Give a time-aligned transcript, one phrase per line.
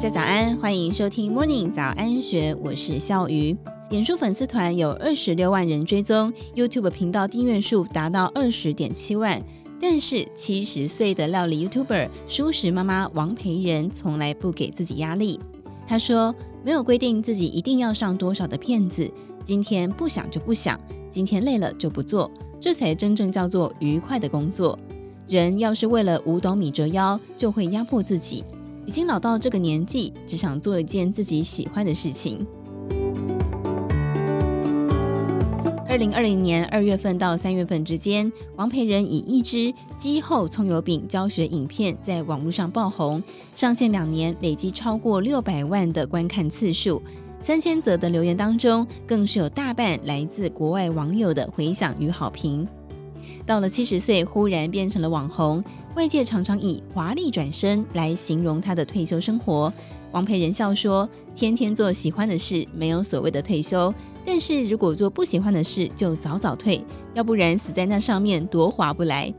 [0.00, 3.54] 大家早安，欢迎收听 Morning 早安学，我是笑鱼。
[3.90, 9.42] 脸书粉丝团有二十六万人追踪，YouTube 频道订阅数达到二十点七万。
[9.78, 15.38] 但是七十岁的料理 YouTuber 舒食妈妈王培仁从来不给自己压力。
[15.86, 19.06] 她说：“没有规定自己一定要上多少的片子，
[19.44, 20.80] 今天不想就不想，
[21.10, 24.78] 今天累了就不做，这才真正叫做愉快的工作。
[25.28, 28.42] 人要是为了五斗米折腰，就会压迫自己。”
[28.90, 32.44] 已经老到这个年纪，只想做一件自己喜欢的事情。
[35.88, 43.22] 二零二零年二月份到三月份之间，王培仁以一支鸡后葱油饼教学影片在网络上爆红，
[43.54, 47.00] 上线两年累积超过六百万的观看次数，
[47.40, 52.66] 三千则的留言当中，更是有大半来自国外网友的回响与好评。
[53.46, 55.62] 到了七十岁，忽然变成了网红。
[55.96, 59.72] 外界常常以“华丽转身”来形容他的退休生活。
[60.12, 63.92] 王培仁笑说：“天天做喜欢的事，没有所谓的退休。
[64.24, 69.32] 但是如果做不喜欢的事，就早早退，要不然死在那上面多划不来。”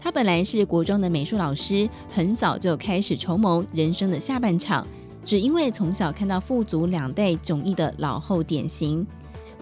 [0.00, 4.86] 他本来是国中的美术老师，很早就开始筹谋人生的下半场，
[5.24, 9.06] 只因为从小看到父祖两代迥异的老后典型。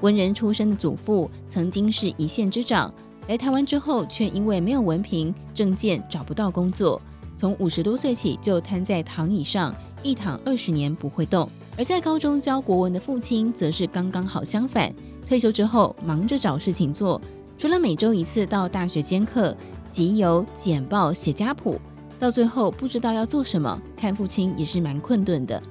[0.01, 2.93] 文人出身的祖父曾经是一县之长。
[3.29, 7.01] 来台湾之后，却因为没有文凭证件找不到工作，
[7.37, 11.49] 从五十多岁起就瘫在躺椅上，一躺二十年不会动。
[11.79, 14.93] 而在高中教国文的父亲，则是刚刚好相反，
[15.27, 17.21] 退休之后忙着找事情做，
[17.57, 19.57] 除了每周一次到大学兼课、
[19.91, 21.81] 集邮、简报、写家谱，
[22.19, 25.63] 到最后不知道要做什么，看父亲也是蛮困顿的。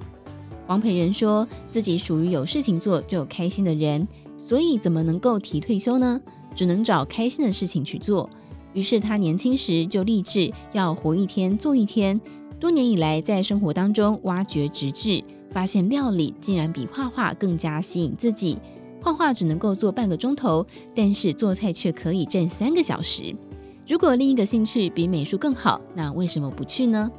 [0.68, 4.08] 王培仁说自己属于有事情做就开心的人，
[4.38, 6.20] 所以怎么能够提退休呢？
[6.56, 8.30] 只能找开心的事情去做，
[8.74, 12.20] 于是他年轻时就立志要活一天做一天。
[12.60, 18.58] 多年以来，在生活当中挖掘直志，发现料理竟然比画画更加吸引自己。
[19.02, 20.64] 画画只能够做半个钟头，
[20.94, 23.36] 但是做菜却可以挣三个小时。
[23.88, 27.12] 如果另一个兴趣比美术更好，那为什么不去呢？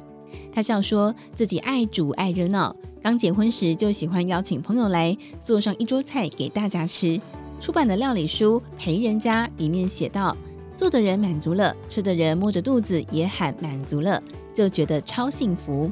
[0.51, 7.19] 他笑说自己爱煮爱热闹，刚结婚时就喜欢邀请朋友来做上一桌菜给大家吃。
[7.63, 10.35] 出版的料理书《陪人家》里面写道
[10.75, 14.21] ：“做的人满足了，吃的人摸着肚子也喊满足了，
[14.53, 15.89] 就觉得超幸福。”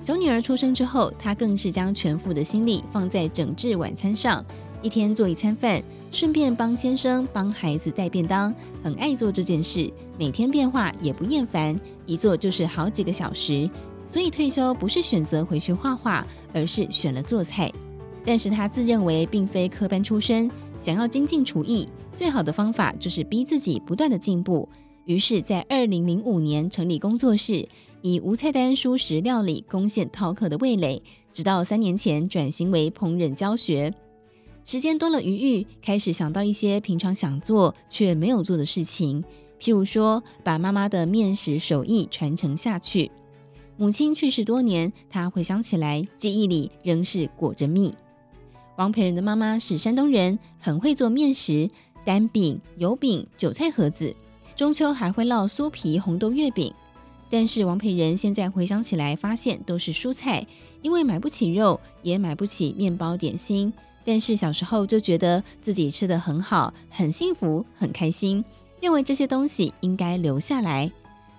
[0.00, 4.42] 小女儿出生之后，她更是将全副的心力放在整治晚餐上，
[4.80, 13.68] 一天做一餐饭，顺便帮先生帮孩子带便当，很爱做这件事，每天变化也不厌烦，一做就是好几个小时。
[14.06, 17.70] 所以退休不是选择回去画画，而是选了做菜。
[18.24, 20.50] 但是她自认为并非科班出身。
[20.84, 24.68] 想要精进厨艺，最好的方法就是逼自己不断的进步。
[25.06, 27.66] 于是，在二零零五年成立工作室，
[28.02, 31.02] 以无菜单蔬食料理攻陷饕客的味蕾。
[31.32, 33.94] 直到三年前转型为烹饪教学，
[34.66, 39.24] 时间多了余裕，开始想到一些平常想做却没有做的事情，
[39.58, 43.10] 譬如说把妈妈的面食手艺传承下去。
[43.78, 47.94] 母亲去世多年，她回想起来，记忆里仍是裹着蜜。
[48.76, 51.68] 王培仁的妈妈是山东人，很会做面食、
[52.04, 54.14] 单饼、油饼、韭菜盒子，
[54.56, 56.74] 中秋还会烙酥皮红豆月饼。
[57.30, 60.44] 但是王培仁现在回想起来，发现都是蔬菜，
[60.82, 63.72] 因为买不起肉，也买不起面包点心。
[64.04, 68.44] 但是小时候就觉得自己吃得很好，很幸福，很开心，
[68.80, 70.90] 认为这些东西应该留下来。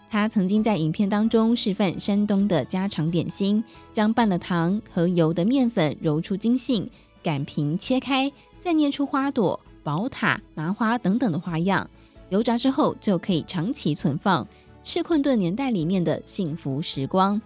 [0.10, 6.90] 他曾经在影片当中示范山东的家常点心，将拌了糖和油的面粉揉出筋性。
[7.26, 11.90] 擀平切开，再捏出花朵、宝塔、麻花等等的花样，
[12.30, 14.48] 油炸之后就可以长期存放，
[14.84, 17.42] 是困顿年代里面的幸福时光。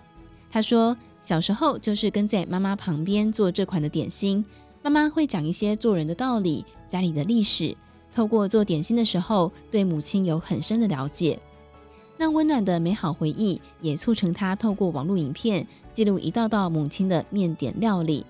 [0.51, 4.43] 他说，小时候就是跟在妈妈旁边做这款的点心，
[4.83, 7.73] 妈妈会讲一些做人的道理、家里的历史，
[8.13, 11.39] 透过做点心的时候，对母亲有很深的了解。
[12.17, 18.25] 那温暖的美好回忆，也促成他透过网络影片记录一道道母亲的面点料理。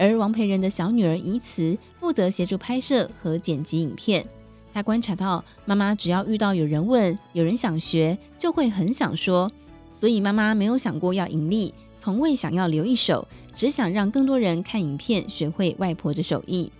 [0.00, 4.26] 而王培仁的小女儿怡慈负责协助拍摄和剪辑影片。
[4.72, 9.52] 她观察到，妈妈只要遇到有人问、有人想学，就会很想说。
[9.92, 16.72] 所以妈妈没有想过要盈利，从未想要留一手，只想让更多人看影片，学会外婆的手艺。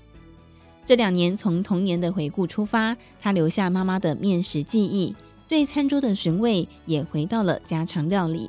[0.87, 5.15] 这两年从童年的回顾出发，她留下妈妈的面食记忆，
[5.47, 8.49] 对餐桌的寻味也回到了家常料理。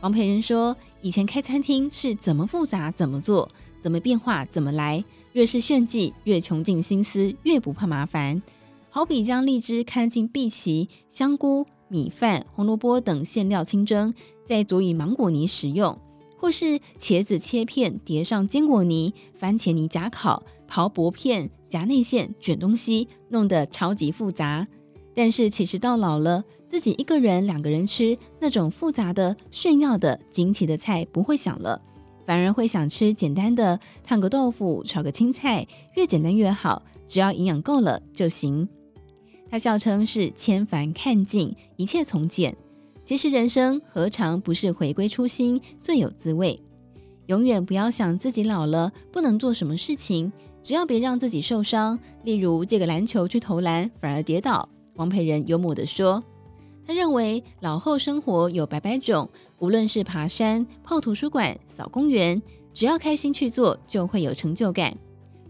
[0.00, 3.50] 王培仁说：“以前开餐厅是怎么复杂怎么做。”
[3.82, 8.40] 怎么变化怎么来，越是炫技，越穷尽心思，越不怕麻烦。
[8.88, 14.14] 好比将荔枝看进碧琪、香菇、米饭、红萝卜等馅料清蒸，
[14.44, 15.96] 再佐以芒果泥食用；
[16.38, 24.68] 或是茄子切片叠上坚果泥，番茄泥夹烤，刨薄片夹内馅卷东西，弄得超级复杂。
[25.14, 31.82] 但是其实到老了，自己一个人、两个人吃那种复杂的、炫耀的、惊奇的菜不会想了，
[32.24, 35.66] 反而会想吃简单的，烫个豆腐、炒个青菜，
[35.96, 38.68] 越简单越好，只要营养够了就行。
[39.50, 42.56] 他笑称是千帆看尽，一切从简。
[43.04, 46.58] 其实人生何尝不是回归初心最有滋味？
[47.26, 50.32] 永远不要想自己老了不能做什么事情，
[50.62, 51.98] 只要别让自己受伤。
[52.24, 54.68] 例如借个篮球去投篮，反而跌倒。
[54.94, 56.22] 王培仁幽默地说
[56.86, 62.40] ：“他认为老后生活有百百种，无论是爬山、泡图书馆、扫公园，
[62.74, 64.96] 只要开心去做，就会有成就感。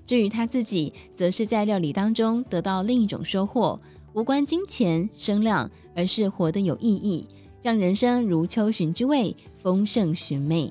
[0.05, 3.81] 至于他自己，则是在料理当中得到另一种收获，
[4.13, 7.27] 无关金钱声量，而是活得有意义。”
[7.63, 10.69] 让人生如秋寻之味，丰盛寻味。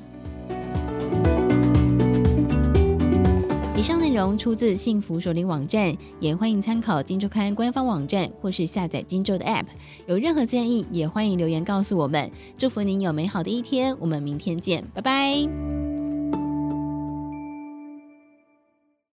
[3.81, 9.65] 以上内容出自幸福手领网站，也欢迎参考《金州刊》官方网站或是下载金州的 App。
[10.05, 12.29] 有任何建议，也欢迎留言告诉我们。
[12.59, 15.90] 祝福您有美好的一天，我们明天见，拜拜。